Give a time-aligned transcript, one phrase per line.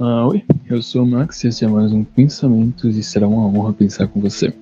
[0.00, 3.48] Ah, oi, eu sou o Max e esse é mais um Pensamentos e será uma
[3.48, 4.54] honra pensar com você.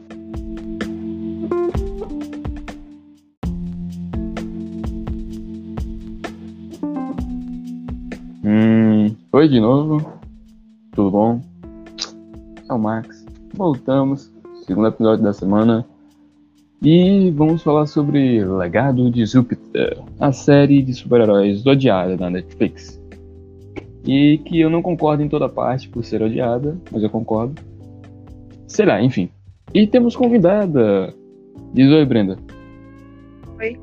[8.43, 10.11] Hum, oi de novo,
[10.93, 11.43] tudo bom?
[12.67, 14.33] É o Max, voltamos,
[14.65, 15.85] segundo episódio da semana
[16.81, 22.99] e vamos falar sobre Legado de Júpiter, a série de super-heróis odiada da Netflix.
[24.07, 27.61] E que eu não concordo em toda parte por ser odiada, mas eu concordo.
[28.69, 29.29] Será, enfim.
[29.75, 31.13] E temos convidada.
[31.75, 32.39] Diz oi, Brenda.
[33.59, 33.77] Oi.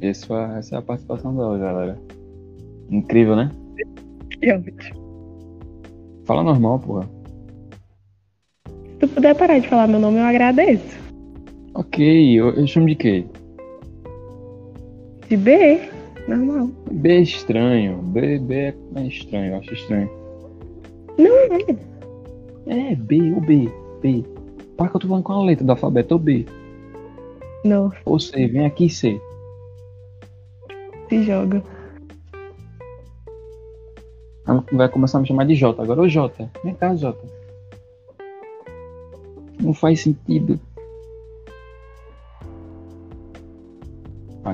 [0.00, 1.98] Essa, essa é a participação dela, galera.
[2.90, 3.50] Incrível, né?
[4.42, 4.92] Realmente.
[6.26, 7.08] Fala normal, porra.
[8.66, 10.98] Se tu puder parar de falar meu nome, eu agradeço.
[11.74, 13.24] Ok, eu, eu chamo de quê?
[15.28, 15.80] De B,
[16.28, 16.70] normal.
[17.04, 17.98] B é estranho.
[17.98, 20.10] B, B é é estranho, eu acho estranho.
[21.18, 22.92] Não é.
[22.92, 23.70] É, B, o B,
[24.00, 24.24] B.
[24.74, 26.46] Para que eu tô falando com a letra do alfabeto, o B.
[27.62, 29.20] Não, Ou C, vem aqui C.
[31.10, 31.62] se joga.
[34.72, 35.82] Vai começar a me chamar de J.
[35.82, 36.50] Agora, ô J.
[36.64, 37.14] Vem cá, J.
[39.60, 40.58] Não faz sentido.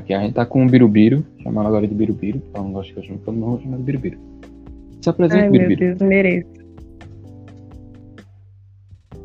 [0.00, 1.22] Aqui a gente tá com o Birubiru.
[1.42, 2.40] Chamaram agora de Birubiru.
[2.54, 4.18] Ela não gosta que eu chame todo mundo, vou chamar de Birubiru.
[5.02, 5.80] Se apresenta, Ai, meu Birubiru.
[5.80, 6.48] Deus, mereço.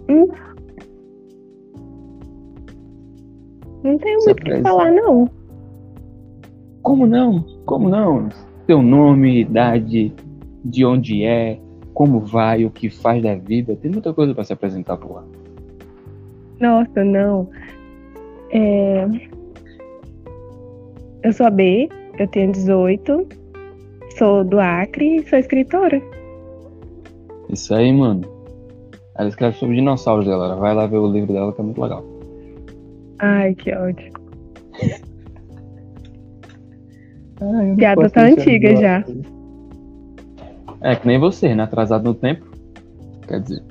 [0.09, 0.27] Hum.
[3.83, 5.29] Não tenho Se muito o que falar, não.
[6.81, 7.41] Como não?
[7.65, 8.27] Como não?
[8.65, 10.13] Seu nome, idade,
[10.65, 11.57] de onde é,
[11.93, 13.77] como vai, o que faz da vida.
[13.77, 15.23] Tem muita coisa pra se apresentar por lá.
[16.59, 17.49] Nossa, não.
[18.51, 19.07] É...
[21.25, 23.27] Eu sou a B, eu tenho 18,
[24.15, 25.99] sou do Acre e sou escritora.
[27.49, 28.21] Isso aí, mano.
[29.17, 30.55] Ela escreve sobre dinossauros, galera.
[30.55, 32.05] Vai lá ver o livro dela que é muito legal.
[33.17, 34.13] Ai, que ódio.
[37.41, 39.03] Não Piada tá antiga já.
[40.81, 41.63] É, que nem você, né?
[41.63, 42.45] Atrasado no tempo.
[43.27, 43.63] Quer dizer,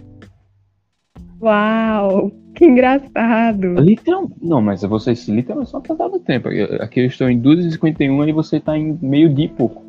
[1.41, 3.75] Uau, que engraçado.
[3.81, 4.29] literal...
[4.41, 6.49] Não, mas vocês literalmente são atrasados no tempo.
[6.49, 9.83] Eu- Aqui eu estou em 2h51 e você tá em meio dia e pouco.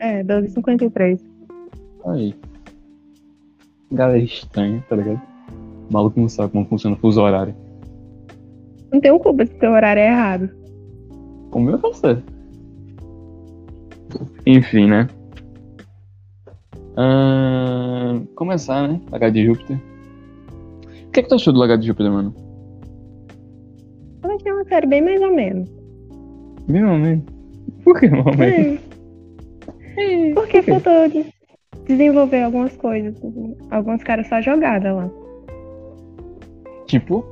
[0.00, 1.20] É, 12h53.
[2.06, 2.34] Aí.
[3.90, 5.20] Galera estranha, tá ligado?
[5.88, 7.54] O maluco não sabe como funciona o fuso horário.
[8.92, 10.50] Não tem um culpa se teu horário é errado.
[11.52, 12.22] O meu tá certo.
[14.44, 15.08] Enfim, né?
[16.96, 19.00] Ahn, começar, né?
[19.10, 19.78] Lagar de Júpiter.
[21.16, 22.34] O que, é que tu achou do Lagar de Júpiter, mano?
[24.22, 25.66] Eu achei uma série bem mais ou menos.
[26.68, 27.24] Meu homem.
[27.82, 28.78] Por que, meu homem?
[29.96, 30.34] É.
[30.34, 31.24] Porque faltou de-
[31.86, 33.14] desenvolver algumas coisas.
[33.70, 35.08] Alguns caras só jogada lá.
[36.86, 37.24] Tipo,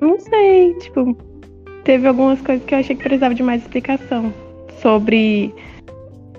[0.00, 1.16] Não sei, tipo,
[1.84, 4.32] teve algumas coisas que eu achei que precisava de mais explicação
[4.80, 5.54] sobre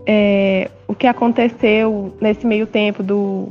[0.06, 3.47] é, o que aconteceu nesse meio tempo do,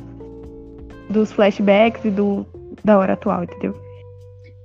[1.13, 2.45] dos flashbacks e do,
[2.83, 3.75] da hora atual, entendeu?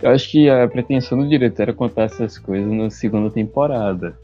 [0.01, 4.17] eu acho que a pretensão do diretor era contar essas coisas na segunda temporada.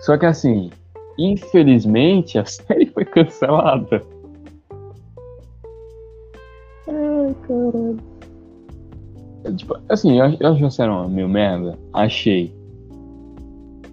[0.00, 0.70] Só que assim,
[1.18, 4.02] infelizmente a série foi cancelada.
[6.88, 7.96] Ai, caralho.
[9.44, 11.78] É, Tipo, assim, eu, eu acho a série uma meio merda.
[11.92, 12.52] Achei.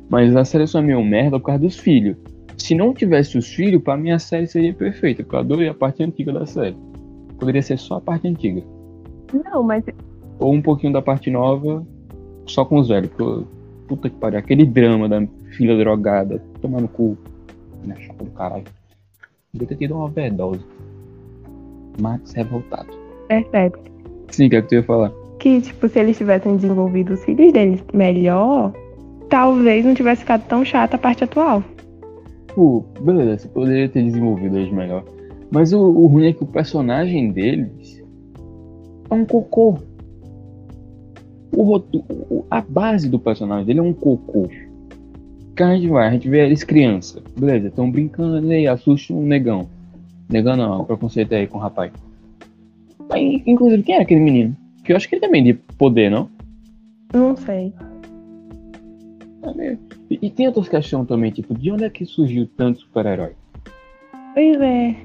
[0.09, 2.18] Mas a série só é meio merda por causa dos filhos.
[2.57, 5.22] Se não tivesse os filhos, pra mim a série seria perfeita.
[5.24, 6.75] Porque eu adorei a parte antiga da série.
[7.39, 8.63] Poderia ser só a parte antiga.
[9.45, 9.83] Não, mas
[10.39, 11.85] Ou um pouquinho da parte nova,
[12.45, 13.09] só com os velhos.
[13.17, 13.45] Porque,
[13.88, 17.17] puta que pariu, aquele drama da filha drogada, tomar no cu.
[17.85, 18.63] Na chapa do caralho.
[19.51, 20.61] Devia ter tido uma overdose.
[21.99, 22.89] Max revoltado.
[23.27, 23.77] percebe
[24.29, 25.11] Sim, o que é que tu ia falar?
[25.44, 28.71] que, tipo, se eles tivessem desenvolvido os filhos deles melhor,
[29.29, 31.62] talvez não tivesse ficado tão chata a parte atual.
[32.56, 35.03] Pô, beleza, você poderia ter desenvolvido eles melhor.
[35.53, 38.03] Mas o, o ruim é que o personagem deles
[39.09, 39.77] é um cocô.
[41.55, 44.47] O, o- a base do personagem dele é um cocô.
[45.55, 47.21] Que a gente vai, a gente vê eles criança.
[47.38, 49.67] Beleza, estão brincando aí, assusta um negão.
[50.27, 51.91] Negão não, preconceito aí com o rapaz.
[53.11, 54.57] Aí, inclusive, quem era aquele menino?
[54.83, 56.27] Que eu acho que ele também de poder, não?
[57.13, 57.71] Não sei.
[59.59, 59.77] É
[60.09, 63.33] E, e tem outras questões também, tipo, de onde é que surgiu tanto super-herói?
[64.33, 64.95] Pois é.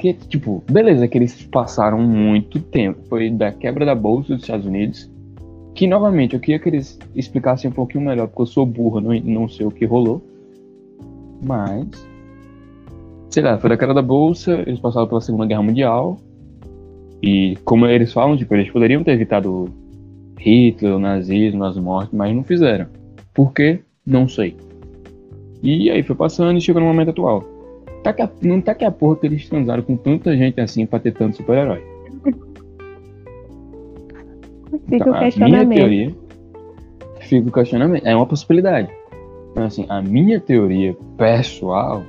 [0.00, 3.00] Que, tipo, beleza que eles passaram muito tempo.
[3.06, 5.10] Foi da quebra da bolsa dos Estados Unidos.
[5.74, 9.12] Que, novamente, eu queria que eles explicassem um pouquinho melhor, porque eu sou burro, não,
[9.20, 10.22] não sei o que rolou.
[11.42, 11.86] Mas,
[13.28, 16.18] sei lá, foi da cara da bolsa, eles passaram pela Segunda Guerra Mundial.
[17.22, 19.68] E como eles falam, tipo, eles poderiam ter evitado
[20.38, 22.86] Hitler, o nazismo, as mortes, mas não fizeram.
[23.34, 23.80] Por quê?
[24.06, 24.56] Não sei.
[25.62, 27.59] E aí foi passando e chegou no momento atual.
[28.02, 30.86] Tá que a, não tá que a porra que eles transaram com tanta gente assim
[30.86, 31.82] pra ter tanto super-herói.
[34.88, 35.74] Fica Então, o a minha questionamento.
[35.78, 36.14] teoria.
[37.20, 38.06] Fica o questionamento.
[38.06, 38.88] É uma possibilidade.
[39.50, 42.02] Então, assim, a minha teoria pessoal.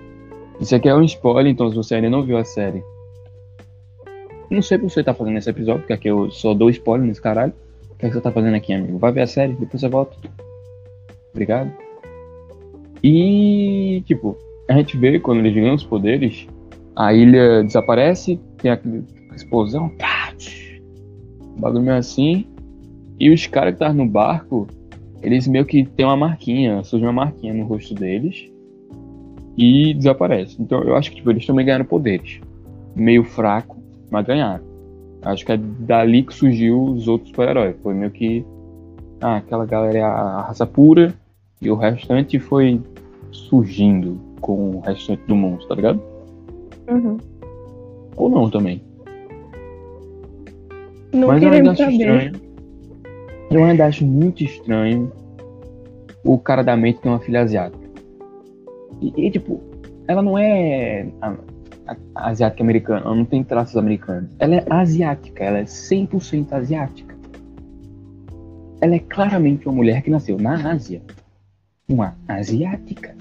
[0.60, 2.84] Isso aqui é um spoiler, então se você ainda não viu a série.
[4.50, 7.08] Não sei por que você tá fazendo esse episódio, porque aqui eu só dou spoiler
[7.08, 7.54] nesse caralho.
[7.92, 8.98] O que, é que você tá fazendo aqui, amigo?
[8.98, 10.16] Vai ver a série, depois você volta.
[11.32, 11.72] Obrigado.
[13.04, 16.48] E, tipo, a gente vê quando eles ganham os poderes,
[16.96, 19.04] a ilha desaparece, tem aquela
[19.36, 20.34] explosão, pá,
[21.42, 22.46] um bagulho meio assim.
[23.20, 24.68] E os caras que estavam no barco,
[25.22, 28.50] eles meio que tem uma marquinha, surge uma marquinha no rosto deles
[29.58, 30.58] e desaparece.
[30.60, 32.40] Então eu acho que tipo, eles também ganharam poderes.
[32.96, 33.78] Meio fraco,
[34.10, 34.64] mas ganharam.
[35.22, 37.76] Acho que é dali que surgiu os outros super-heróis.
[37.84, 38.44] Foi meio que.
[39.22, 41.14] Ah, aquela galera é a raça pura
[41.62, 42.82] e o restante foi
[43.32, 46.02] surgindo com o restante do mundo, tá ligado?
[46.90, 47.18] Uhum.
[48.18, 48.82] Ou não também.
[51.14, 51.94] Não Mas eu ainda acho saber.
[51.96, 52.32] estranho.
[53.52, 55.12] Eu ainda acho muito estranho
[56.24, 57.82] o cara da mente ter uma filha asiática.
[59.02, 59.60] E, e, tipo,
[60.08, 61.36] ela não é a-
[61.88, 64.30] a- asiática americana, ela não tem traços americanos.
[64.40, 67.16] Ela é asiática, ela é 100% asiática.
[68.80, 71.02] Ela é claramente uma mulher que nasceu na Ásia.
[71.90, 73.16] Uma asiática.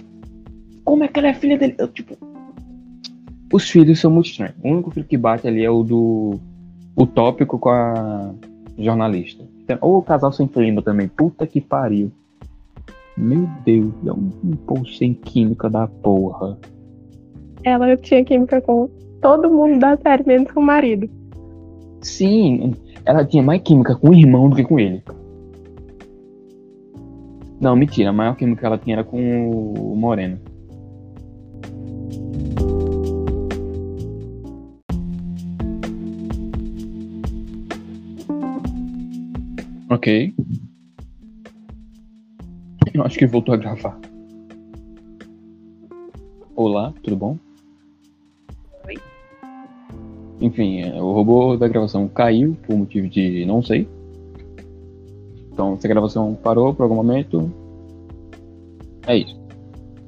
[0.91, 1.77] Como é que ela é filha dele?
[1.79, 2.19] Eu, tipo,
[3.53, 4.57] os filhos são muito estranhos.
[4.61, 6.35] O único filho que bate ali é o do
[6.97, 8.35] utópico com a
[8.77, 9.45] jornalista.
[9.81, 11.07] Ou o casal sem clima também.
[11.07, 12.11] Puta que pariu.
[13.17, 14.31] Meu Deus, é um,
[14.67, 16.59] povo sem química da porra.
[17.63, 18.91] Ela tinha química com
[19.23, 21.09] todo mundo da série, menos com o marido.
[22.01, 25.05] Sim, ela tinha mais química com o irmão do que com ele.
[27.61, 28.11] Não, mentira.
[28.11, 30.50] A maior química que ela tinha era com o Moreno.
[39.91, 40.33] Ok.
[42.95, 43.99] Eu acho que voltou a gravar.
[46.55, 47.37] Olá, tudo bom?
[48.87, 48.95] Oi.
[50.41, 53.89] Enfim, é, o robô da gravação caiu por motivo de não sei.
[55.53, 57.53] Então, se a gravação parou por algum momento,
[59.09, 59.37] é isso.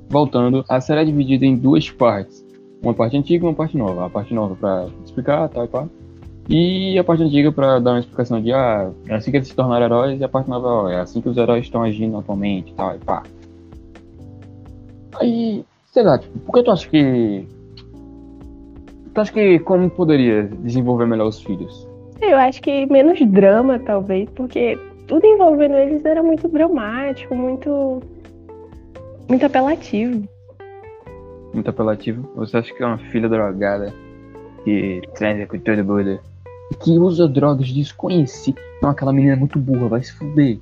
[0.08, 2.46] Voltando, a série é dividida em duas partes.
[2.81, 4.06] Uma parte antiga e uma parte nova.
[4.06, 5.88] A parte nova para explicar, tal e pá.
[6.48, 9.54] E a parte antiga para dar uma explicação de, ah, é assim que eles se
[9.54, 12.74] tornaram heróis, e a parte nova, ó, é assim que os heróis estão agindo atualmente,
[12.74, 13.22] tal e pá.
[15.20, 17.46] Aí, sei lá, tipo, por que tu acha que.
[19.14, 21.86] Tu acha que como poderia desenvolver melhor os filhos?
[22.20, 28.00] Eu acho que menos drama, talvez, porque tudo envolvendo eles era muito dramático, muito.
[29.28, 30.26] muito apelativo.
[31.52, 32.28] Muito apelativo.
[32.36, 33.92] Você acha que é uma filha drogada
[34.64, 36.31] que transa com todo mundo?
[36.80, 38.62] Que usa drogas desconhecidas.
[38.82, 40.58] Não, aquela menina é muito burra, vai se fuder.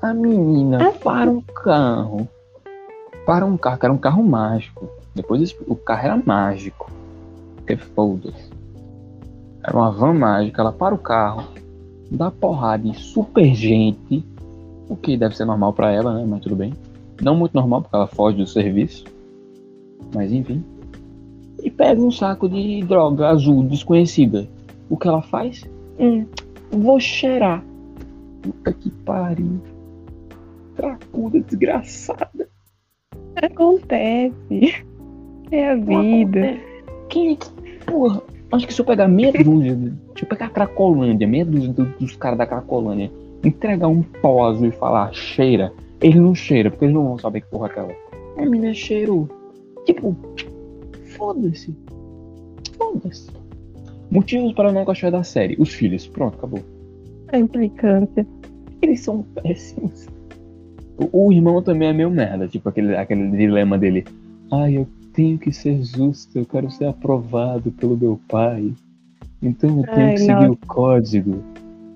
[0.00, 2.28] A menina Ah, para um carro.
[3.26, 4.88] Para um carro, que era um carro mágico.
[5.14, 6.90] Depois o carro era mágico.
[7.66, 8.50] Que foda-se.
[9.62, 11.44] Era uma van mágica, ela para o carro,
[12.10, 14.24] dá porrada em super gente.
[14.88, 16.24] O que deve ser normal pra ela, né?
[16.26, 16.72] Mas tudo bem.
[17.20, 19.04] Não muito normal, porque ela foge do serviço.
[20.14, 20.64] Mas enfim.
[21.62, 24.48] E pega um saco de droga azul desconhecida.
[24.88, 25.68] O que ela faz?
[25.98, 26.24] Hum.
[26.70, 27.64] Vou cheirar.
[28.42, 29.60] Puta que pariu.
[30.76, 32.48] Cracuda desgraçada.
[33.36, 34.84] Acontece.
[35.50, 36.58] É a vida.
[37.08, 37.48] Quem é que.
[37.86, 38.22] Porra,
[38.52, 39.76] acho que se eu pegar meia dúzia.
[40.16, 43.10] Se eu pegar a Cracolândia, meia dúzia do- dos caras da Cracolândia,
[43.42, 47.40] entregar um pó azul e falar cheira, eles não cheiram, porque eles não vão saber
[47.40, 47.92] que porra é aquela.
[48.36, 49.28] A mina cheirou.
[49.86, 50.14] Tipo,
[51.18, 51.74] foda-se.
[52.78, 53.28] Foda-se.
[54.10, 55.56] Motivos para não gostar da série.
[55.58, 56.06] Os filhos.
[56.06, 56.60] Pronto, acabou.
[57.30, 58.26] A implicância.
[58.80, 60.06] Eles são péssimos.
[60.96, 64.06] O, o irmão também é meio merda, tipo aquele, aquele dilema dele.
[64.50, 68.72] Ai, eu tenho que ser justo, eu quero ser aprovado pelo meu pai.
[69.42, 70.50] Então eu tenho Ai, que seguir nossa.
[70.50, 71.42] o código.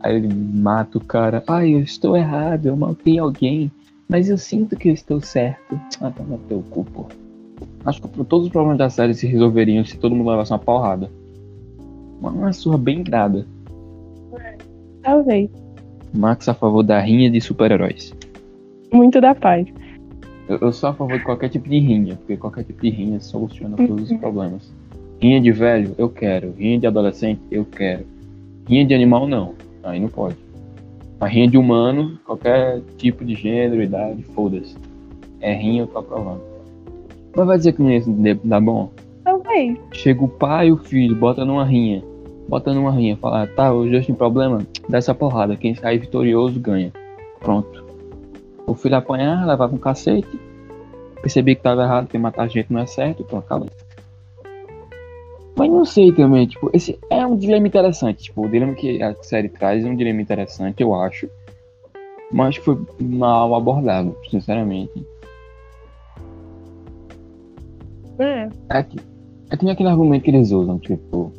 [0.00, 1.43] Aí ele mata o cara.
[1.47, 3.71] Ai, eu estou errado, eu matei alguém.
[4.09, 5.81] Mas eu sinto que eu estou certo.
[6.00, 7.07] Ah, tá no teu cu, pô.
[7.85, 11.11] Acho que todos os problemas da série se resolveriam se todo mundo levasse uma porrada.
[12.21, 13.47] Uma, uma surra bem dada.
[15.02, 15.50] Talvez.
[16.14, 18.14] Max a favor da rinha de super-heróis.
[18.92, 19.66] Muito da paz.
[20.49, 23.21] Eu, eu sou a favor de qualquer tipo de rinha, porque qualquer tipo de rinha
[23.21, 24.73] soluciona todos os problemas.
[25.21, 26.52] Rinha de velho, eu quero.
[26.52, 28.04] Rinha de adolescente, eu quero.
[28.69, 29.54] Rinha de animal, não.
[29.83, 30.37] Aí não pode.
[31.21, 34.76] A rinha de humano, qualquer tipo de gênero, idade, foda-se.
[35.40, 36.51] É rinha, eu tô aprovando.
[37.35, 38.91] Mas vai dizer que não ia dar bom?
[39.25, 39.79] Talvez.
[39.93, 42.03] Chega o pai e o filho, bota numa rinha.
[42.49, 44.59] Bota numa rinha, fala, tá, os dois têm problema,
[44.89, 45.57] dá essa porrada.
[45.57, 46.93] Quem sair vitorioso ganha.
[47.41, 47.85] Pronto.
[48.67, 50.41] O filho apanhar, levava um cacete.
[51.21, 53.69] Percebi que tava errado, que matar gente não é certo, pronto, acabou.
[55.55, 58.25] Mas não sei também, tipo, esse é um dilema interessante.
[58.25, 61.29] Tipo, o dilema que a série traz é um dilema interessante, eu acho.
[62.31, 65.07] Mas foi mal abordado, sinceramente.
[68.19, 68.49] É.
[68.69, 68.99] É que,
[69.50, 71.33] é que nem aquele argumento que eles usam, tipo,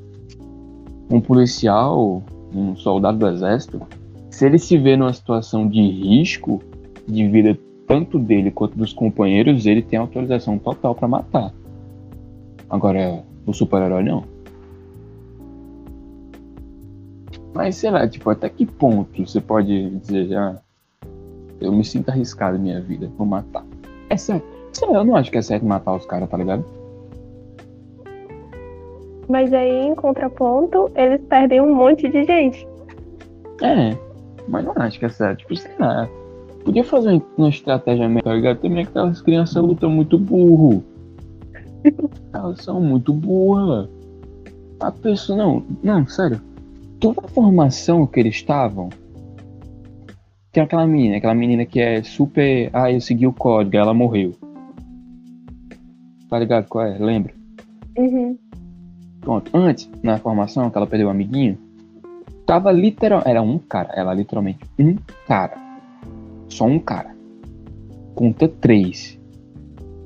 [1.09, 3.81] um policial, um soldado do exército,
[4.29, 6.61] se ele se vê numa situação de risco
[7.07, 11.53] de vida tanto dele quanto dos companheiros, ele tem autorização total para matar.
[12.69, 14.23] Agora, o super-herói não.
[17.53, 20.59] Mas sei lá, tipo, até que ponto você pode dizer, ah,
[21.61, 23.63] eu me sinto arriscado na minha vida, vou matar.
[24.09, 24.52] É certo.
[24.73, 26.65] Sei lá, eu não acho que é certo matar os caras, tá ligado?
[29.29, 32.67] Mas aí, em contraponto, eles perdem um monte de gente.
[33.61, 33.97] É,
[34.47, 35.39] mas não acho que é certo.
[35.39, 36.09] Tipo, sei lá.
[36.65, 38.59] Podia fazer uma estratégia melhor, tá ligado?
[38.59, 40.83] Também aquelas crianças lutam muito burro.
[42.33, 43.89] Elas são muito burras.
[44.79, 46.41] A pessoa, não, não, sério.
[46.99, 48.89] Toda a formação que eles estavam.
[50.51, 52.69] Tem aquela menina, aquela menina que é super.
[52.71, 54.33] Ah, eu segui o código, ela morreu.
[56.33, 56.97] Tá ligado qual é?
[56.97, 57.31] Lembra?
[57.95, 58.35] Uhum.
[59.21, 59.51] Pronto.
[59.55, 61.59] Antes, na formação, que ela perdeu o amiguinho,
[62.43, 63.21] tava literal.
[63.23, 63.93] Era um cara.
[63.93, 64.95] Ela literalmente um
[65.27, 65.55] cara.
[66.49, 67.15] Só um cara.
[68.15, 69.21] Conta três.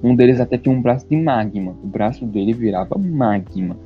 [0.03, 1.73] Um deles até tinha um braço de magma.
[1.81, 3.77] O braço dele virava magma.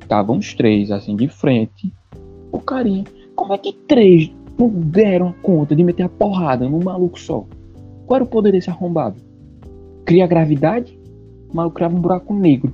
[0.00, 1.92] Estavam os três, assim, de frente.
[2.52, 3.02] O carinha.
[3.34, 7.44] Como é que três não deram conta de meter a porrada num maluco só?
[8.06, 9.20] Qual era o poder desse arrombado?
[10.04, 10.97] Cria gravidade?
[11.52, 12.72] Maluco criava um buraco negro.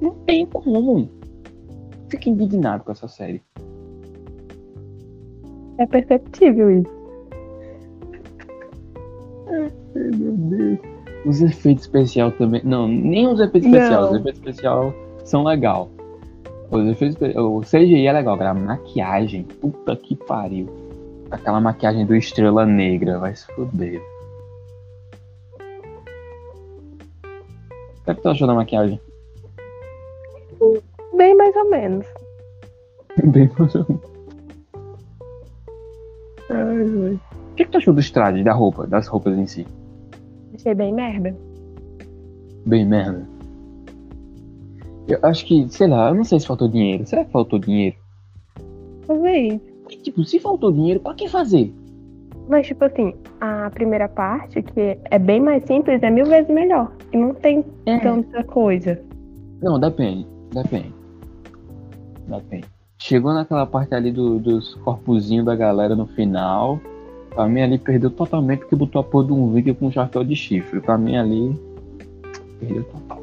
[0.00, 1.08] Não tem como.
[2.08, 3.42] Fico indignado com essa série.
[5.78, 6.90] É perceptível isso.
[9.48, 9.70] Ai,
[10.16, 10.78] meu Deus.
[11.24, 12.62] Os efeitos especiais também.
[12.64, 14.10] Não, nem os efeitos especiais.
[14.10, 14.94] Os efeitos especiais
[15.24, 15.88] são legal.
[16.70, 19.44] Os efeitos O CGI é legal, a maquiagem.
[19.60, 20.68] Puta que pariu.
[21.30, 24.02] Aquela maquiagem do Estrela Negra, vai se foder.
[28.02, 29.00] O que, é que tu achou da maquiagem?
[31.16, 32.06] Bem mais ou menos.
[33.24, 34.12] Bem mais ou menos.
[36.50, 37.20] Ai, ai.
[37.52, 39.66] O que, é que tu achou dos trajes, da roupa, das roupas em si?
[40.54, 41.36] Achei bem merda.
[42.66, 43.26] Bem merda.
[45.06, 47.06] Eu acho que, sei lá, eu não sei se faltou dinheiro.
[47.06, 47.96] Será que faltou dinheiro?
[49.06, 49.60] Talvez.
[50.02, 51.72] Tipo, se faltou dinheiro, pra que fazer?
[52.48, 56.92] Mas, tipo assim, a primeira parte, que é bem mais simples, é mil vezes melhor.
[57.12, 57.98] E não tem É.
[57.98, 59.00] tanta coisa.
[59.60, 60.24] Não, depende.
[60.54, 60.94] Depende.
[62.28, 62.64] Depende.
[62.98, 66.78] Chegou naquela parte ali do- dos corpozinhos da galera no final.
[67.30, 70.22] Pra mim ali perdeu totalmente porque botou a porra de um vídeo com um chapéu
[70.22, 70.80] de chifre.
[70.80, 71.58] Pra mim ali.
[72.60, 73.20] Perdeu total.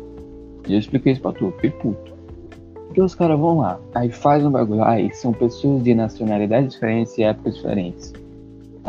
[0.67, 2.11] E eu expliquei isso pra tu, fiquei puto.
[2.88, 7.17] Porque os caras vão lá, aí faz um bagulho, aí são pessoas de nacionalidades diferentes
[7.17, 8.11] e épocas diferentes.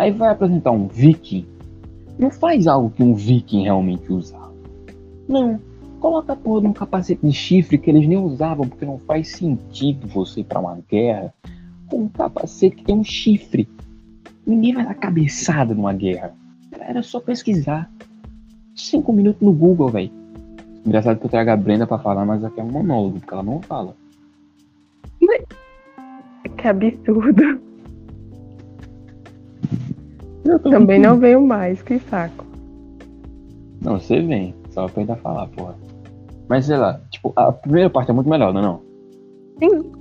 [0.00, 1.45] Aí vai apresentar um viking.
[2.19, 4.50] Não faz algo que um viking realmente usava.
[5.28, 5.61] Não.
[6.00, 9.28] Coloca a porra de um capacete de chifre que eles nem usavam, porque não faz
[9.28, 11.35] sentido você ir pra uma guerra
[11.90, 13.69] com um capacete que tem um chifre.
[14.47, 16.33] Ninguém vai dar cabeçada numa guerra.
[16.80, 17.92] Era só pesquisar.
[18.75, 20.11] Cinco minutos no Google, velho.
[20.87, 23.42] Engraçado que eu trago a Brenda pra falar, mas aqui é um monólogo, porque ela
[23.42, 23.95] não fala.
[26.57, 27.69] Que absurdo.
[30.71, 32.45] Também não veio mais, que saco.
[33.80, 34.54] Não, você vem.
[34.71, 35.75] Só pra ainda falar, porra.
[36.49, 38.80] Mas sei lá, tipo, a primeira parte é muito melhor, não é não?
[39.59, 39.92] Sim.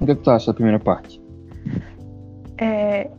[0.00, 1.20] O que, que tu acha da primeira parte?
[2.58, 3.10] É,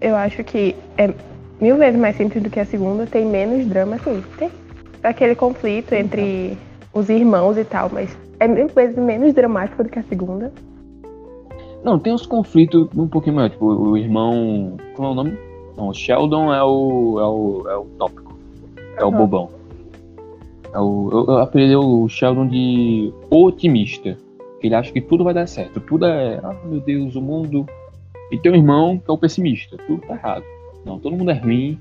[0.00, 1.12] eu acho que é
[1.60, 4.22] mil vezes mais simples do que a segunda, tem menos drama, assim.
[4.38, 4.50] Tem
[5.02, 6.56] aquele conflito entre
[6.92, 10.52] os irmãos e tal, mas é mil vezes menos dramático do que a segunda.
[11.82, 13.50] Não, tem uns conflitos um pouquinho maior.
[13.50, 14.76] Tipo, o irmão.
[14.94, 15.45] Qual é o nome?
[15.76, 17.20] Não, o Sheldon é o.
[17.20, 18.36] é o, é o tópico.
[18.98, 19.50] É o bobão.
[20.72, 24.16] É o, eu, eu apelidei o Sheldon de otimista.
[24.62, 25.80] Ele acha que tudo vai dar certo.
[25.80, 26.40] Tudo é.
[26.42, 27.66] Ah, meu Deus, o mundo.
[28.30, 29.76] E tem um irmão que é o pessimista.
[29.86, 30.44] Tudo tá errado.
[30.84, 31.78] Não, todo mundo é ruim.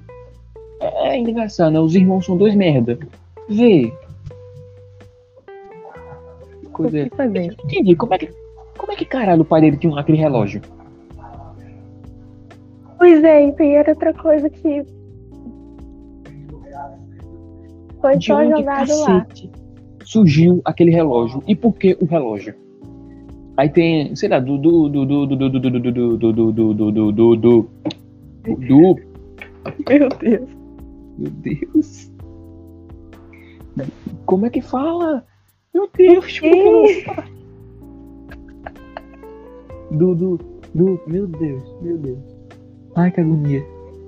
[0.79, 1.79] É, é engraçado, né?
[1.79, 2.99] Os irmãos são dois merda.
[3.47, 3.93] Vê.
[6.71, 7.05] Coisa...
[7.05, 7.55] O que fazer?
[7.63, 8.29] Entendi, como é que.
[8.77, 10.61] Como é que caralho o pai dele tinha aquele relógio?
[13.05, 14.83] Pois é, e era outra coisa que
[18.01, 19.27] foi De só onde jogado lá.
[20.03, 21.43] surgiu aquele relógio?
[21.47, 22.55] E por que o relógio?
[23.57, 26.33] Aí tem, sei lá, do do do do do do do do do do do
[26.33, 27.65] do do do do do
[28.55, 28.95] do
[29.87, 30.49] Meu Deus.
[31.19, 32.11] Meu Deus.
[34.25, 35.23] Como é que fala?
[35.75, 36.85] Meu Deus, é que não?
[39.91, 40.39] Do, do,
[40.73, 42.34] do, meu Deus, meu Deus.
[42.95, 43.63] Ai, que agonia.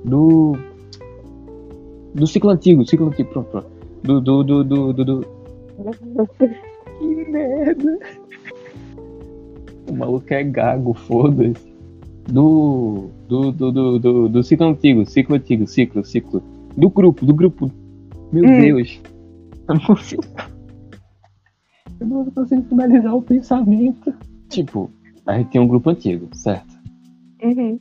[0.06, 0.56] Do,
[2.13, 3.67] do ciclo antigo, ciclo antigo, pronto, pronto.
[4.03, 5.25] Do, do, do, do, do, do.
[7.00, 8.00] Que merda.
[9.88, 11.72] O maluco é gago, foda-se.
[12.27, 16.41] Do, do, do, do, do, do ciclo antigo, ciclo antigo, ciclo, ciclo.
[16.75, 17.72] Do grupo, do grupo.
[18.32, 18.62] Meu Hum.
[18.62, 19.00] Deus.
[19.70, 20.24] Eu não consigo.
[22.00, 24.13] Eu não consigo finalizar o pensamento.
[24.50, 24.89] Tipo,
[25.25, 26.75] a gente tem um grupo antigo, certo?
[27.44, 27.79] Uhum.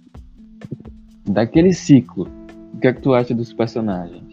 [1.37, 2.27] Daquele ciclo,
[2.73, 4.25] o que é que tu acha dos personagens?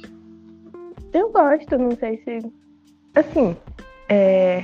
[1.13, 2.39] Eu gosto, não sei se.
[3.13, 3.53] Assim,
[4.07, 4.63] é...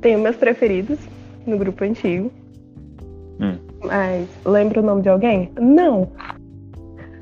[0.00, 0.98] tenho meus preferidos
[1.46, 2.28] no grupo antigo.
[3.40, 3.56] Hum.
[3.84, 5.48] Mas lembra o nome de alguém?
[5.60, 6.08] Não.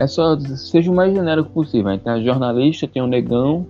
[0.00, 1.88] É só, seja o mais genérico possível.
[1.88, 3.66] Aí tem a jornalista, tem o negão,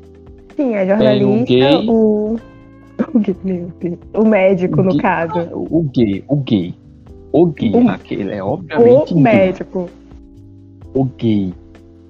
[0.54, 1.88] Sim, é Tem o jornalista, gay.
[1.88, 2.36] o.
[3.12, 3.66] O, gay,
[4.14, 5.00] o médico, O no gay.
[5.00, 5.40] caso.
[5.52, 6.72] o gay, o gay.
[7.32, 9.22] O gay, O- aquele é obviamente O gay.
[9.24, 9.90] médico.
[10.94, 11.54] O gay.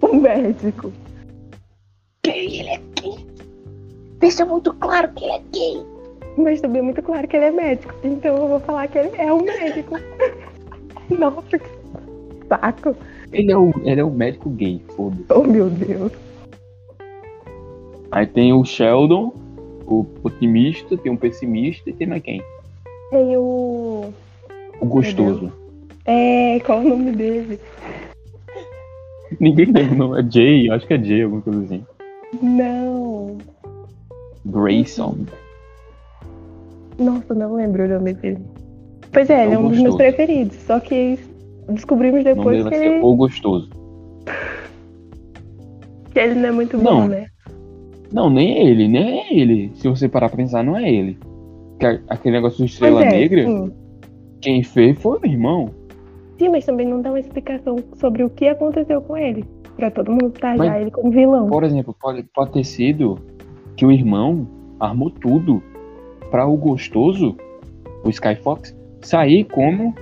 [0.00, 0.92] O médico.
[2.24, 3.26] Gay, ele é gay.
[4.18, 5.86] Deixa muito claro que ele é gay.
[6.36, 7.94] Mas também é muito claro que ele é médico.
[8.02, 9.94] Então eu vou falar que ele é um médico.
[11.18, 11.68] Nossa, que
[12.48, 12.96] saco.
[13.32, 15.24] Ele é o, ele é o médico gay, foda-se.
[15.30, 16.12] Oh, meu Deus.
[18.10, 19.32] Aí tem o Sheldon,
[19.86, 22.42] o otimista, tem um pessimista e tem mais quem?
[23.10, 24.12] Tem o.
[24.80, 25.52] O gostoso.
[26.04, 27.58] É, qual o nome dele?
[29.40, 30.20] Ninguém lembra o nome.
[30.20, 31.84] É Jay, acho que é Jay, alguma coisa assim.
[32.42, 33.38] Não.
[34.44, 35.16] Grayson.
[36.98, 38.38] Nossa, não lembro o nome dele.
[39.12, 39.98] Pois é, ele É é o um dos meus gostoso.
[39.98, 40.56] preferidos.
[40.66, 41.18] Só que
[41.68, 43.68] descobrimos depois que ele, O Gostoso.
[46.12, 47.08] que ele não é muito bom, Não.
[47.08, 47.26] né?
[48.12, 49.72] Não, nem é ele, nem é ele.
[49.76, 51.18] Se você parar pra pensar, não é ele.
[51.82, 53.72] A- Aquele negócio do Estrela é, Negra, Sim.
[54.40, 55.70] quem fez foi o irmão.
[56.38, 59.44] Sim, mas também não dá uma explicação sobre o que aconteceu com ele.
[59.76, 61.48] Pra todo mundo tajar Mas- ele como vilão.
[61.48, 63.18] Por exemplo, pode, pode ter sido
[63.76, 64.46] que o irmão
[64.78, 65.62] armou tudo
[66.30, 67.36] pra o gostoso,
[68.04, 69.94] o Skyfox, sair como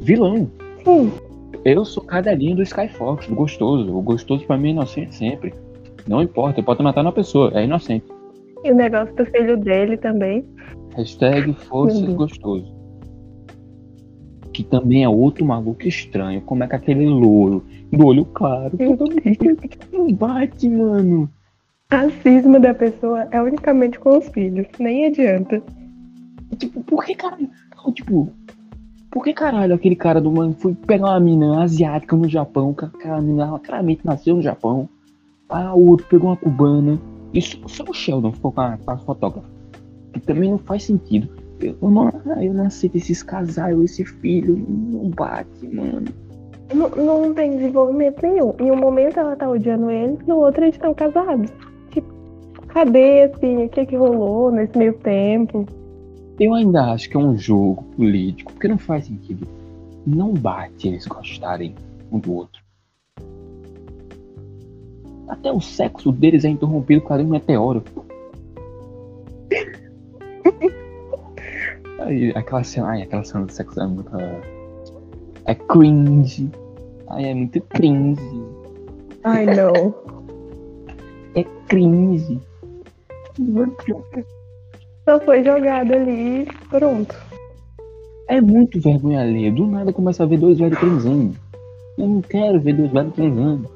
[0.00, 0.48] vilão.
[0.84, 1.10] Sim.
[1.64, 3.92] Eu sou cadelinho do Skyfox, do gostoso.
[3.94, 5.52] O gostoso pra mim é inocente sempre.
[6.06, 8.06] Não importa, pode matar uma pessoa, é inocente.
[8.64, 10.44] E o negócio do filho dele também.
[10.96, 12.77] Hashtag forças gostoso.
[14.58, 16.40] Que também é outro maluco estranho.
[16.40, 18.76] Como é que aquele louro do olho claro.
[19.92, 21.30] Não bate, mano.
[21.90, 24.66] A cisma da pessoa é unicamente com os filhos.
[24.80, 25.62] Nem adianta.
[26.56, 27.48] Tipo, por que caralho?
[27.94, 28.32] Tipo,
[29.12, 32.74] por que caralho aquele cara do mano foi pegar uma mina asiática no Japão?
[32.74, 34.88] que Aquela mina claramente nasceu no Japão.
[35.48, 37.00] Ah, o outro pegou uma cubana.
[37.32, 39.48] Isso só o Sheldon ficou com a, com a fotógrafa.
[40.12, 41.28] Que também não faz sentido.
[41.60, 44.56] Eu não, ah, eu não aceito esses casais, esse filho.
[44.56, 46.06] Não bate, mano.
[46.72, 48.54] Não, não tem desenvolvimento nenhum.
[48.60, 51.50] Em um momento ela tá odiando ele, no outro eles estão casados.
[51.90, 52.08] Tipo,
[52.68, 53.64] cadê assim?
[53.64, 55.66] O que que rolou nesse meio tempo?
[56.38, 59.48] Eu ainda acho que é um jogo político, porque não faz sentido.
[60.06, 61.74] Não bate eles gostarem
[62.12, 62.62] um do outro.
[65.28, 67.82] Até o sexo deles é interrompido por causa de um meteoro.
[72.08, 74.10] Aí, aquela cena, ai, aquela cena do sexo é muito.
[75.44, 76.50] É cringe.
[77.08, 78.42] Ai, é muito cringe.
[79.24, 79.94] Ai, não.
[81.34, 82.40] É cringe.
[85.04, 87.14] Só foi jogado ali pronto.
[88.26, 89.52] É muito vergonha alheia.
[89.52, 91.36] Do nada começa a ver dois velhos transando.
[91.98, 93.68] Eu não quero ver dois velhos transando.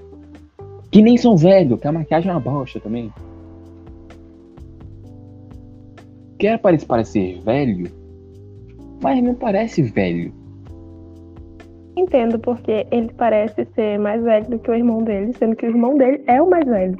[0.90, 3.12] Que nem são velhos, que a maquiagem é uma bosta também.
[6.38, 8.01] Quer parecer velho,
[9.02, 10.32] mas não parece velho.
[11.96, 15.68] Entendo porque ele parece ser mais velho do que o irmão dele, sendo que o
[15.68, 16.96] irmão dele é o mais velho.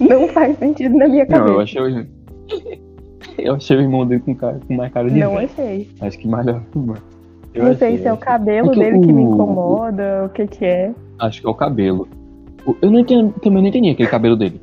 [0.00, 1.46] Não faz sentido na minha cabeça.
[1.46, 2.06] Não, eu achei o...
[3.38, 5.44] Eu achei o irmão dele com, cara, com mais cara de Não velho.
[5.46, 5.88] achei.
[6.00, 9.12] Acho que mais Eu Não sei achei, se é o cabelo É que dele que
[9.12, 10.92] me o- incomoda, o que que é.
[11.18, 12.06] Acho que é o cabelo.
[12.66, 14.60] O- Eu não entendo, também não entendi aquele cabelo dele.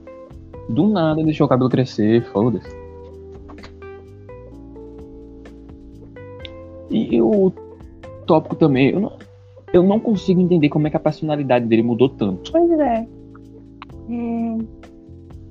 [0.70, 2.70] Do nada deixou o cabelo crescer, foda-se.
[6.90, 7.52] E o
[8.28, 9.14] tópico também, eu não,
[9.74, 12.52] eu não consigo entender como é que a personalidade dele mudou tanto.
[12.52, 13.08] Pois é.
[14.10, 14.60] Hum,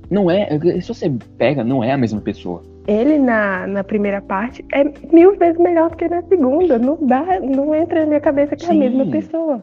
[0.09, 0.47] Não é,
[0.81, 2.61] se você pega, não é a mesma pessoa.
[2.87, 6.77] Ele na, na primeira parte é mil vezes melhor do que na segunda.
[6.77, 8.79] Não dá, não entra na minha cabeça que é a Sim.
[8.79, 9.61] mesma pessoa.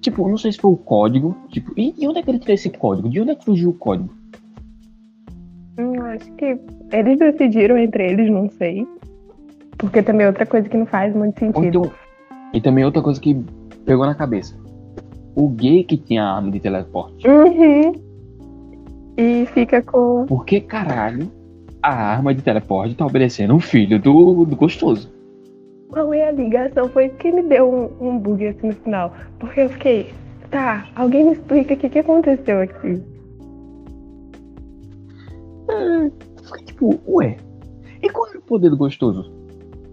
[0.00, 1.36] Tipo, não sei se foi o código.
[1.50, 3.08] Tipo, e, e onde é que ele tirou esse código?
[3.08, 4.10] De onde é que surgiu o código?
[5.78, 6.58] Hum, acho que
[6.92, 8.86] eles decidiram entre eles, não sei.
[9.78, 11.66] Porque também é outra coisa que não faz muito sentido.
[11.66, 11.92] então,
[12.52, 13.34] e também outra coisa que
[13.84, 14.56] pegou na cabeça.
[15.34, 17.26] O gay que tinha a arma de teleporte.
[17.28, 17.92] Uhum.
[19.16, 20.26] E fica com.
[20.26, 21.30] Por que caralho
[21.82, 25.10] a arma de teleporte tá obedecendo o filho do, do gostoso?
[25.88, 26.88] Qual é a ligação?
[26.88, 29.12] Foi que me deu um, um bug assim no final.
[29.38, 30.12] Porque eu fiquei,
[30.50, 33.02] tá, alguém me explica o que, que aconteceu aqui.
[35.70, 36.10] É,
[36.44, 37.36] fiquei tipo, ué.
[38.02, 39.37] E qual era o poder do gostoso?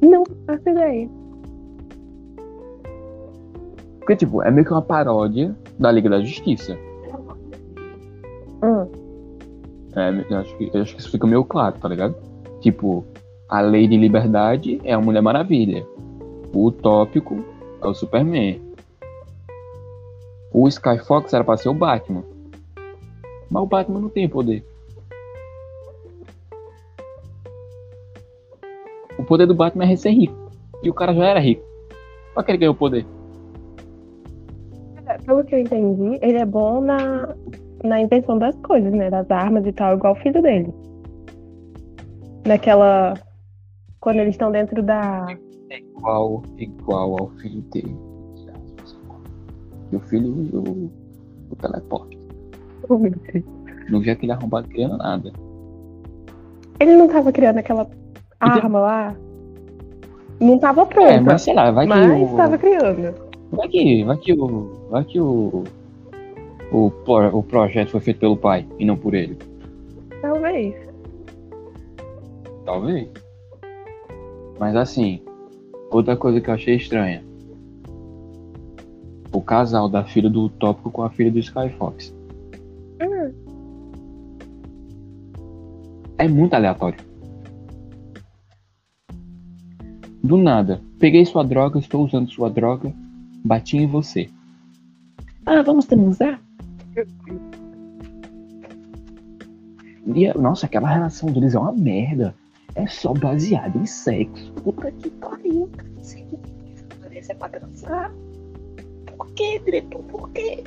[0.06, 1.10] Não faço ideia.
[4.00, 6.78] Porque, tipo, é meio que uma paródia da Liga da Justiça.
[8.64, 8.88] Hum.
[9.96, 12.16] É, eu acho que, eu acho que isso fica meio claro, tá ligado?
[12.62, 13.04] Tipo,
[13.50, 15.86] a lei de liberdade é a Mulher Maravilha.
[16.54, 17.44] O utópico
[17.82, 18.62] é o Superman.
[20.54, 22.24] O Skyfox era pra ser o Batman.
[23.50, 24.64] Mas o Batman não tem poder.
[29.26, 30.36] O poder do Batman é ser rico.
[30.84, 31.64] E o cara já era rico.
[32.36, 33.08] Pra que ele ganhou o poder?
[35.08, 37.36] É, Pelo que eu entendi, ele é bom na,
[37.84, 39.10] na invenção das coisas, né?
[39.10, 40.72] Das armas e tal, igual o filho dele.
[42.46, 43.16] Naquela.
[44.00, 45.26] Quando eles estão dentro da.
[45.72, 47.98] É igual, igual ao filho dele.
[49.92, 50.92] E o filho o,
[51.50, 52.20] o teleporte.
[52.88, 53.44] Oh, meu Deus.
[53.90, 55.32] Não via aquele arrombado criando nada.
[56.80, 57.90] Ele não tava criando aquela
[58.40, 59.16] arma lá?
[60.40, 61.12] Não tava pronta.
[61.12, 62.36] É, mas sei lá, vai que mas o.
[62.36, 63.16] tava criando.
[63.52, 64.04] Vai que.
[64.04, 64.88] Vai que o.
[64.90, 65.64] Vai que o.
[66.72, 66.92] O,
[67.32, 69.38] o projeto foi feito pelo pai e não por ele.
[70.22, 70.76] Talvez.
[72.66, 73.08] Talvez.
[74.60, 75.22] Mas assim,
[75.92, 77.24] outra coisa que eu achei estranha.
[79.32, 82.16] O casal da filha do Utópico com a filha do Skyfox.
[83.02, 83.34] Hum.
[86.18, 86.98] É muito aleatório.
[90.26, 92.92] Do nada, peguei sua droga, estou usando sua droga,
[93.44, 94.28] bati em você.
[95.46, 96.42] Ah, vamos transar?
[100.16, 102.34] E, nossa, aquela relação deles é uma merda.
[102.74, 104.52] É só baseada em sexo.
[104.54, 105.70] Puta que pariu.
[107.04, 108.12] Parece é pra transar.
[109.16, 110.02] Por que, diretor?
[110.06, 110.64] Por quê?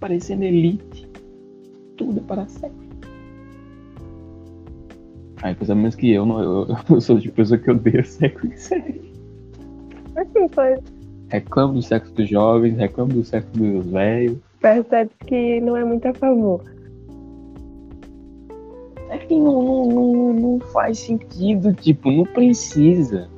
[0.00, 1.06] Parecendo elite.
[1.98, 2.91] Tudo é para sexo.
[5.42, 8.56] Aí, pelo menos que eu, não, eu, eu sou de pessoa que odeia sexo em
[8.56, 9.12] série.
[10.16, 10.78] Assim, foi.
[11.28, 14.36] Reclamo do sexo dos jovens, reclamo do sexo dos velhos.
[14.60, 16.62] Percebe que não é muito a favor.
[19.08, 23.28] É que não, não, não, não faz sentido, tipo, não precisa.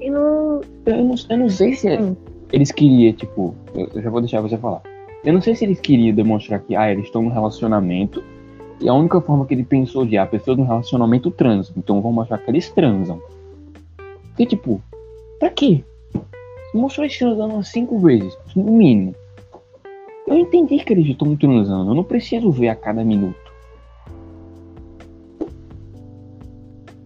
[0.00, 0.60] E não.
[0.84, 2.14] Eu não, eu não sei se Hum.
[2.52, 4.82] eles queriam, tipo, eu, eu já vou deixar você falar.
[5.24, 8.22] Eu não sei se eles queriam demonstrar que, ah, eles estão num relacionamento
[8.80, 12.16] e a única forma que ele pensou de, ah, pessoas no relacionamento transam, então vamos
[12.16, 13.20] mostrar que eles transam.
[14.28, 14.80] Porque, tipo,
[15.38, 15.84] pra quê?
[16.74, 19.14] Mostrou eles transando umas cinco vezes, no mínimo.
[20.26, 23.36] Eu entendi que eles estão transando, eu não preciso ver a cada minuto.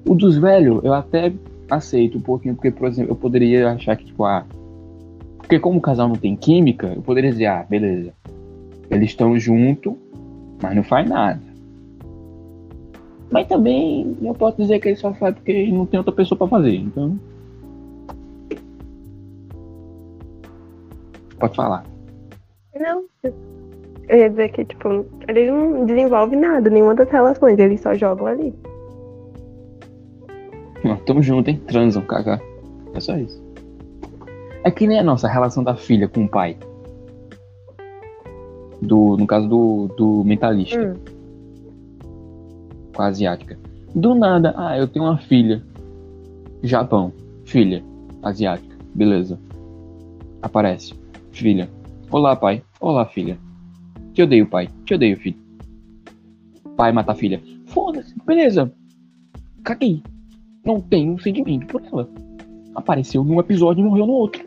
[0.09, 1.33] O dos velhos, eu até
[1.69, 4.47] aceito um pouquinho, porque, por exemplo, eu poderia achar que, tipo, ah,
[5.47, 8.13] porque como o casal não tem química, eu poderia dizer, ah, beleza.
[8.91, 9.95] Eles estão juntos,
[10.61, 11.41] mas não faz nada.
[13.31, 16.47] Mas também eu posso dizer que ele só faz porque não tem outra pessoa pra
[16.47, 17.19] fazer, então.
[21.39, 21.85] Pode falar.
[22.79, 23.05] Não.
[24.09, 28.27] Eu ia dizer que, tipo, ele não desenvolve nada, nenhuma das relações, eles só jogam
[28.27, 28.55] ali.
[30.85, 31.61] Não, tamo junto, hein?
[31.67, 32.41] Transam, cagar.
[32.95, 33.43] É só isso.
[34.63, 36.57] É que nem a nossa relação da filha com o pai.
[38.81, 40.81] Do, no caso do, do mentalista.
[40.81, 41.16] Hum.
[42.97, 43.59] Com a asiática.
[43.95, 45.63] Do nada, ah, eu tenho uma filha.
[46.63, 47.13] Japão,
[47.45, 47.85] filha,
[48.23, 49.39] asiática, beleza.
[50.43, 50.95] Aparece,
[51.31, 51.69] filha.
[52.11, 52.63] Olá, pai.
[52.81, 53.39] Olá, filha.
[54.15, 54.69] Te odeio, pai.
[54.85, 55.37] Te odeio, filho.
[56.77, 57.41] Pai mata a filha.
[57.67, 58.73] Foda-se, beleza.
[59.63, 60.03] Caguei.
[60.65, 62.09] Não tenho sentimento por ela.
[62.75, 64.45] Apareceu num episódio e morreu no outro.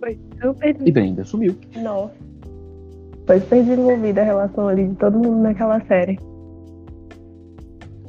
[0.00, 0.76] Foi super.
[0.86, 1.56] E Brenda sumiu.
[1.76, 2.28] Nossa.
[3.28, 6.18] Foi super desenvolvida a relação ali de todo mundo naquela série.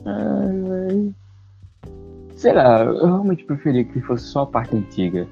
[0.05, 1.15] Ai, velho.
[2.37, 5.27] Sei lá, eu realmente preferia que fosse só a parte antiga.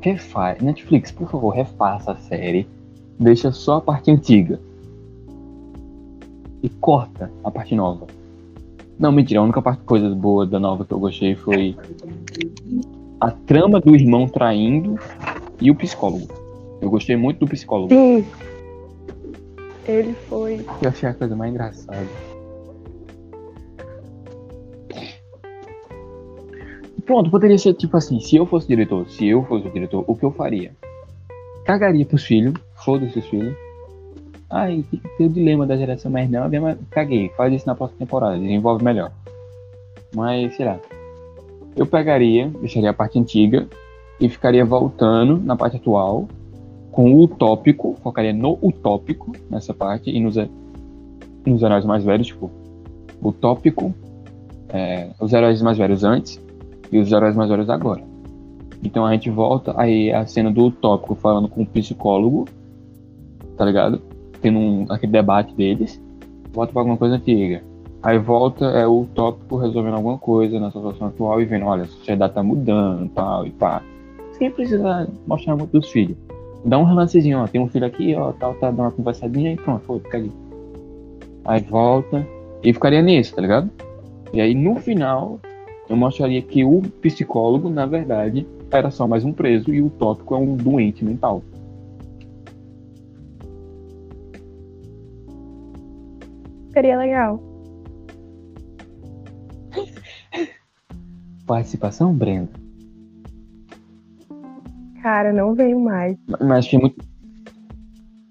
[0.00, 0.62] Refaz.
[0.62, 2.68] Netflix, por favor, refaça a série.
[3.18, 4.60] Deixa só a parte antiga.
[6.62, 8.06] E corta a parte nova.
[8.96, 11.76] Não, mentira, a única parte coisas boas da nova que eu gostei foi
[13.20, 14.96] a trama do irmão traindo
[15.60, 16.28] e o psicólogo.
[16.80, 17.92] Eu gostei muito do psicólogo.
[17.92, 18.24] Sim.
[19.86, 20.64] Ele foi.
[20.82, 22.06] Eu achei a coisa mais engraçada.
[27.04, 30.16] Pronto, poderia ser tipo assim, se eu fosse diretor, se eu fosse o diretor, o
[30.16, 30.72] que eu faria?
[31.64, 33.54] Cagaria pros filhos, foda-se os filhos.
[34.50, 34.84] Ai,
[35.16, 38.84] tem o dilema da geração mais nova, mas caguei, faz isso na próxima temporada, desenvolve
[38.84, 39.12] melhor.
[40.14, 40.80] Mas, sei lá.
[41.76, 43.68] Eu pegaria, deixaria a parte antiga
[44.20, 46.26] e ficaria voltando na parte atual
[46.96, 50.34] com o utópico, focaria no utópico nessa parte e nos,
[51.44, 52.50] nos heróis mais velhos, tipo,
[53.22, 53.94] utópico,
[54.70, 56.42] é, os heróis mais velhos antes
[56.90, 58.02] e os heróis mais velhos agora.
[58.82, 62.46] Então a gente volta aí a cena do utópico falando com o psicólogo,
[63.58, 64.00] tá ligado?
[64.40, 66.02] Tendo um, aquele debate deles,
[66.50, 67.62] volta pra alguma coisa antiga.
[68.02, 71.88] Aí volta é o utópico resolvendo alguma coisa na situação atual e vendo, olha, a
[71.88, 73.82] sociedade tá mudando tal, e pá.
[74.32, 76.16] Sem precisar mostrar muito dos filhos.
[76.64, 79.56] Dá um relancezinho, ó, tem um filho aqui, ó, tal, tá, dá uma conversadinha e
[79.56, 80.32] pronto, foi, fica ali.
[81.44, 82.26] Aí volta
[82.62, 83.70] e ficaria nisso, tá ligado?
[84.32, 85.38] E aí no final
[85.88, 90.34] eu mostraria que o psicólogo, na verdade, era só mais um preso e o tópico
[90.34, 91.42] é um doente mental.
[96.72, 97.40] Seria legal.
[101.46, 102.65] Participação, Brenda?
[105.06, 106.16] Cara, não veio mais.
[106.26, 106.96] Mas achei muito.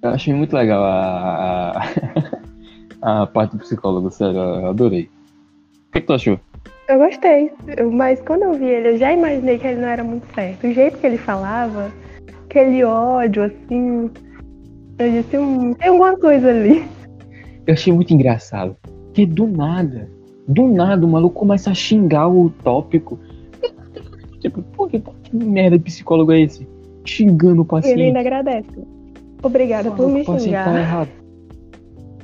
[0.02, 1.72] Eu achei muito legal a,
[3.02, 5.04] a, a parte do psicólogo, sério, eu adorei.
[5.04, 6.38] O que, que tu achou?
[6.90, 7.50] Eu gostei,
[7.94, 10.68] mas quando eu vi ele, eu já imaginei que ele não era muito certo.
[10.68, 11.90] O jeito que ele falava,
[12.44, 14.12] aquele ódio, assim.
[15.00, 16.86] Eu disse, hum, tem alguma coisa ali.
[17.66, 18.76] Eu achei muito engraçado.
[18.84, 20.10] Porque do nada,
[20.46, 23.18] do nada, o maluco começa a xingar o tópico.
[24.46, 26.68] Tipo, pô, que, que merda de psicólogo é esse?
[27.04, 27.96] Xingando o paciente.
[27.96, 28.70] ele ainda agradece.
[29.42, 30.80] Obrigada por me paciente tá xingar.
[30.80, 31.10] errado.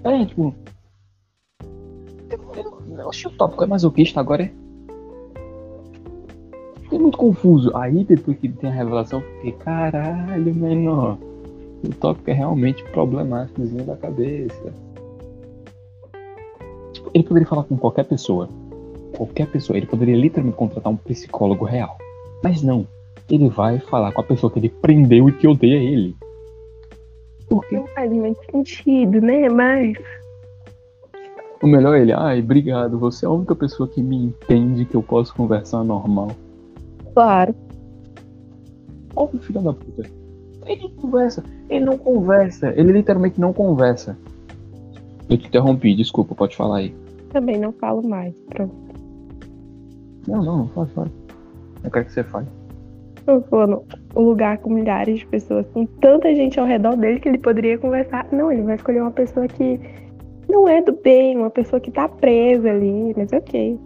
[0.03, 0.53] É, tipo.
[2.55, 4.51] eu- achei o tópico é masoquista agora, é.
[6.83, 7.75] Fiquei muito confuso.
[7.75, 11.17] Aí depois que tem a revelação, fiquei, caralho, menor.
[11.83, 14.71] O tópico é realmente problemáticozinho da cabeça.
[16.93, 18.47] Tipo, ele poderia falar com qualquer pessoa.
[19.17, 19.75] Qualquer pessoa.
[19.75, 21.97] Ele poderia literalmente contratar um psicólogo real.
[22.43, 22.87] Mas não.
[23.29, 26.15] Ele vai falar com a pessoa que ele prendeu e que odeia ele.
[27.47, 27.75] Por quê?
[27.75, 29.49] Não faz muito sentido, né?
[29.49, 29.97] Mas.
[31.61, 34.95] O melhor é ele, ai, obrigado, você é a única pessoa que me entende que
[34.95, 36.31] eu posso conversar normal.
[37.13, 37.53] Claro.
[39.15, 40.09] Óbvio, filho da puta.
[40.65, 44.17] Ele não conversa, ele não conversa, ele literalmente não conversa.
[45.29, 46.95] Eu te interrompi, desculpa, pode falar aí.
[47.29, 48.33] Também não falo mais.
[48.49, 48.75] Pronto.
[50.27, 51.11] Não, não, fala, fala.
[51.83, 52.47] Eu quero que você fale.
[53.27, 53.83] Eu falando
[54.15, 57.77] um lugar com milhares de pessoas, com tanta gente ao redor dele que ele poderia
[57.77, 58.27] conversar.
[58.31, 59.79] Não, ele vai escolher uma pessoa que
[60.49, 63.79] não é do bem, uma pessoa que tá presa ali, mas ok.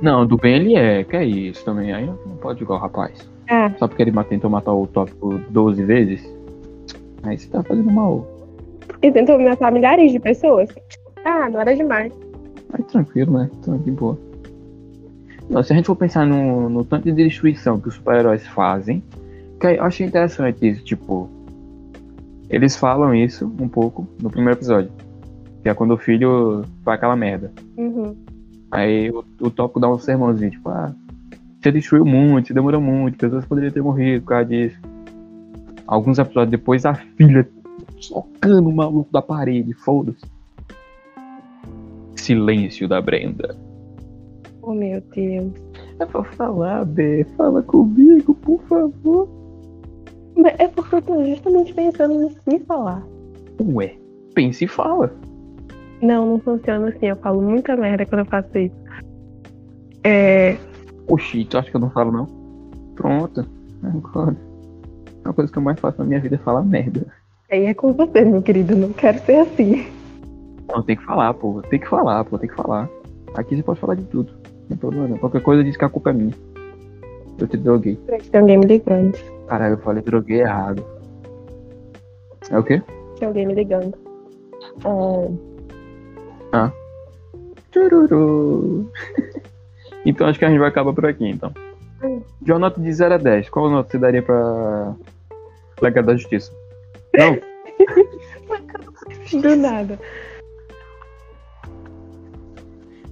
[0.00, 1.92] Não, do bem ele é, que é isso também.
[1.92, 3.30] Aí não pode igual o rapaz.
[3.48, 6.34] Ah, Só porque ele tentou matar o tópico 12 vezes.
[7.22, 8.26] Aí você tá fazendo mal.
[9.02, 10.68] e tentou matar milhares de pessoas.
[11.24, 12.12] Ah, não era demais.
[12.72, 13.50] Aí tranquilo, né?
[13.60, 14.18] Então, de boa.
[15.48, 19.02] Não, se a gente for pensar no, no tanto de destruição que os super-heróis fazem,
[19.60, 21.28] que eu achei interessante isso, tipo.
[22.48, 24.90] Eles falam isso um pouco no primeiro episódio.
[25.62, 27.50] Que é quando o filho faz aquela merda.
[27.76, 28.14] Uhum.
[28.70, 30.94] Aí o, o tópico dá um sermãozinho, tipo, ah,
[31.60, 34.78] você destruiu muito, você demorou muito, pessoas poderiam ter morrido por causa disso.
[35.86, 37.48] Alguns episódios depois, a filha
[38.00, 40.24] socando o maluco da parede, foda-se.
[42.16, 43.56] Silêncio da Brenda.
[44.66, 45.52] Oh, meu Deus.
[45.98, 47.26] É pra falar, B.
[47.36, 49.28] Fala comigo, por favor.
[50.34, 53.06] Mas é porque eu tô justamente pensando em me falar.
[53.60, 53.94] Ué,
[54.34, 55.12] pensa e fala.
[56.00, 57.06] Não, não funciona assim.
[57.06, 58.74] Eu falo muita merda quando eu faço isso.
[60.02, 60.56] É.
[61.08, 62.26] Oxi, tu acha que eu não falo, não?
[62.94, 63.46] Pronto.
[63.82, 64.36] Agora.
[65.24, 67.06] A coisa que eu mais faço na minha vida é falar merda.
[67.50, 68.74] Aí é com você, meu querido.
[68.74, 69.86] Não quero ser assim.
[70.68, 71.60] Não, tem que falar, pô.
[71.68, 72.38] Tem que falar, pô.
[72.38, 72.88] Tem que falar.
[73.34, 74.43] Aqui você pode falar de tudo.
[74.68, 75.18] Tem problema não.
[75.18, 76.34] Qualquer coisa diz que a culpa é minha.
[77.38, 77.96] Eu te droguei.
[78.30, 79.18] Tem alguém me ligando.
[79.46, 80.84] Caralho, eu falei droguei errado.
[82.50, 82.82] É o quê?
[83.18, 83.94] Tem alguém me ligando.
[86.52, 86.72] Ah.
[87.72, 88.90] Chururu.
[90.06, 91.52] então acho que a gente vai acabar por aqui, então.
[92.02, 92.22] Hum.
[92.40, 94.94] De uma nota de 0 a 10, qual nota você daria pra
[95.82, 96.52] Legado da Justiça?
[97.16, 97.38] Não?
[99.40, 99.98] Do nada.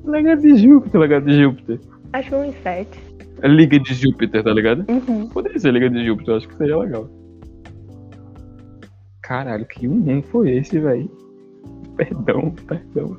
[0.04, 1.80] Legado de Júpiter, Legado de Júpiter.
[2.12, 2.88] Acho que um 7.
[3.42, 4.84] É Liga de Júpiter, tá ligado?
[4.88, 5.28] Uhum.
[5.28, 7.08] Poderia ser Liga de Júpiter, acho que seria legal.
[9.22, 11.10] Caralho, que um foi esse, velho?
[11.96, 13.16] Perdão, perdão.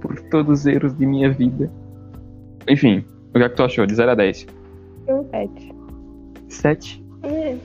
[0.00, 1.70] Por todos os erros de minha vida.
[2.68, 3.86] Enfim, o que é que tu achou?
[3.86, 4.46] De 0 a 10?
[5.08, 5.74] Um 7.
[6.48, 7.04] 7.
[7.22, 7.56] É.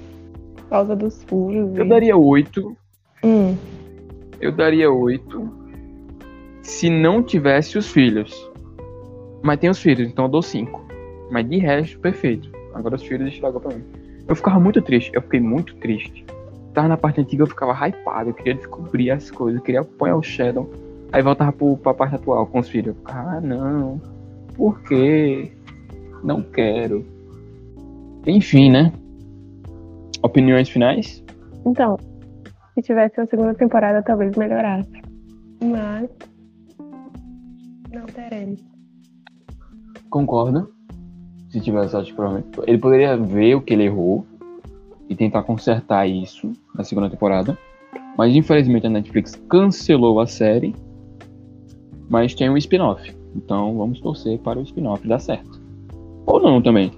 [0.56, 1.76] Por causa dos furos.
[1.76, 2.76] Eu e- daria 8.
[3.24, 3.56] Hum.
[4.42, 5.50] Eu daria 8.
[6.62, 8.52] Se não tivesse os filhos.
[9.46, 10.84] Mas tem os filhos, então eu dou 5.
[11.30, 12.50] Mas de resto, perfeito.
[12.74, 13.84] Agora os filhos estragou pra mim.
[14.28, 16.26] Eu ficava muito triste, eu fiquei muito triste.
[16.74, 20.16] Tava na parte antiga, eu ficava hypado, eu queria descobrir as coisas, eu queria apoiar
[20.16, 20.68] o Shadow.
[21.12, 22.88] Aí voltava pro, pra parte atual com os filhos.
[22.88, 24.02] Eu ficava, ah, não.
[24.56, 25.52] Por quê?
[26.24, 27.06] Não quero.
[28.26, 28.92] Enfim, né?
[30.24, 31.24] Opiniões finais?
[31.68, 32.00] Então,
[32.74, 35.04] se tivesse uma segunda temporada, talvez melhorasse.
[35.62, 36.10] Mas.
[37.94, 38.75] Não teremos.
[40.10, 40.70] Concordo.
[41.50, 42.60] Se tivesse, acho que provavelmente.
[42.68, 44.26] Ele poderia ver o que ele errou
[45.10, 47.58] e tentar consertar isso na segunda temporada.
[48.18, 50.76] Mas infelizmente a Netflix cancelou a série.
[52.10, 53.16] Mas tem um spin-off.
[53.36, 55.62] Então vamos torcer para o spin-off dar certo.
[56.26, 56.92] Ou não também.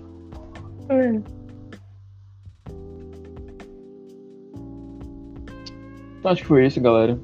[0.89, 1.21] Hum.
[6.19, 7.19] Então acho que foi isso, galera.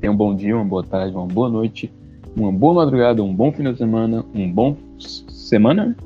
[0.00, 1.92] Tenha um bom dia, uma boa tarde, uma boa noite,
[2.36, 5.96] uma boa madrugada, um bom final de semana, um bom semana.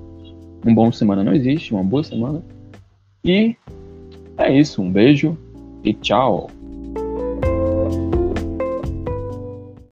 [0.64, 2.42] Um bom semana não existe, uma boa semana.
[3.24, 3.56] E
[4.36, 5.36] é isso, um beijo
[5.84, 6.50] e tchau.